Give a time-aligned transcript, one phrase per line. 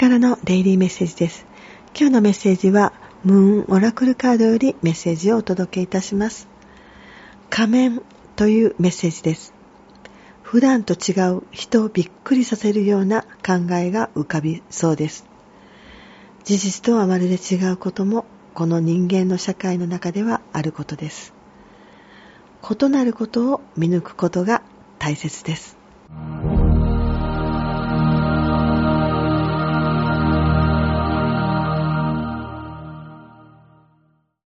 [0.00, 1.46] からのデイリーメッセージです。
[1.98, 2.92] 今日のメッセージは、
[3.24, 6.48] ムーンオラクルカードよりメッセージをお届けいたします。
[7.48, 8.02] 仮面
[8.36, 9.54] というメッセージです。
[10.42, 15.24] 普段と違う人をびっくりさせるような考えが浮かびそうです。
[16.44, 21.32] 事実とはまるで違うこともこの人間の社会の中ではあることです。
[22.62, 24.62] 異なることを見抜くことが
[24.98, 25.79] 大切です。